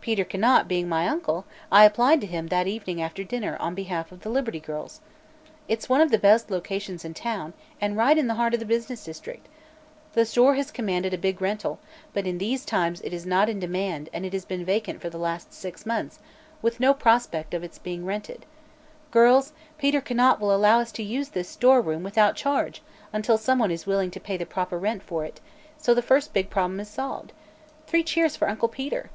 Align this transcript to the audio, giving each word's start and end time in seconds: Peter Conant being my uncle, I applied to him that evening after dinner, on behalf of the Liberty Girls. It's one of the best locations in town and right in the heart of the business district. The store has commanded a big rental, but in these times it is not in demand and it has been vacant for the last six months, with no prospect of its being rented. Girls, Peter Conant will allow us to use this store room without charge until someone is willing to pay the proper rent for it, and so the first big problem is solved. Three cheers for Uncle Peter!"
Peter 0.00 0.24
Conant 0.24 0.66
being 0.68 0.88
my 0.88 1.06
uncle, 1.06 1.44
I 1.70 1.84
applied 1.84 2.22
to 2.22 2.26
him 2.26 2.46
that 2.46 2.66
evening 2.66 3.02
after 3.02 3.22
dinner, 3.22 3.58
on 3.60 3.74
behalf 3.74 4.10
of 4.10 4.20
the 4.22 4.30
Liberty 4.30 4.58
Girls. 4.58 5.02
It's 5.68 5.86
one 5.90 6.00
of 6.00 6.10
the 6.10 6.16
best 6.16 6.50
locations 6.50 7.04
in 7.04 7.12
town 7.12 7.52
and 7.78 7.94
right 7.94 8.16
in 8.16 8.26
the 8.26 8.36
heart 8.36 8.54
of 8.54 8.60
the 8.60 8.64
business 8.64 9.04
district. 9.04 9.48
The 10.14 10.24
store 10.24 10.54
has 10.54 10.70
commanded 10.70 11.12
a 11.12 11.18
big 11.18 11.42
rental, 11.42 11.78
but 12.14 12.26
in 12.26 12.38
these 12.38 12.64
times 12.64 13.02
it 13.02 13.12
is 13.12 13.26
not 13.26 13.50
in 13.50 13.60
demand 13.60 14.08
and 14.14 14.24
it 14.24 14.32
has 14.32 14.46
been 14.46 14.64
vacant 14.64 15.02
for 15.02 15.10
the 15.10 15.18
last 15.18 15.52
six 15.52 15.84
months, 15.84 16.20
with 16.62 16.80
no 16.80 16.94
prospect 16.94 17.52
of 17.52 17.62
its 17.62 17.78
being 17.78 18.06
rented. 18.06 18.46
Girls, 19.10 19.52
Peter 19.76 20.00
Conant 20.00 20.40
will 20.40 20.54
allow 20.54 20.80
us 20.80 20.90
to 20.92 21.02
use 21.02 21.28
this 21.30 21.50
store 21.50 21.82
room 21.82 22.02
without 22.02 22.34
charge 22.34 22.80
until 23.12 23.36
someone 23.36 23.70
is 23.70 23.84
willing 23.84 24.10
to 24.12 24.20
pay 24.20 24.38
the 24.38 24.46
proper 24.46 24.78
rent 24.78 25.02
for 25.02 25.26
it, 25.26 25.38
and 25.76 25.84
so 25.84 25.92
the 25.92 26.00
first 26.00 26.32
big 26.32 26.48
problem 26.48 26.80
is 26.80 26.88
solved. 26.88 27.34
Three 27.86 28.02
cheers 28.04 28.36
for 28.36 28.48
Uncle 28.48 28.68
Peter!" 28.68 29.10